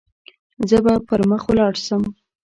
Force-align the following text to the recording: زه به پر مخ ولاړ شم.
زه 0.69 0.77
به 0.85 0.93
پر 1.07 1.21
مخ 1.29 1.43
ولاړ 1.47 1.73
شم. 1.85 2.03